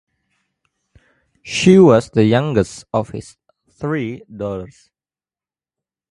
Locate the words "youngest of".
2.25-3.09